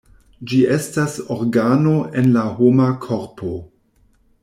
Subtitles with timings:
[0.51, 3.55] Ĝi estas organo en la homa korpo.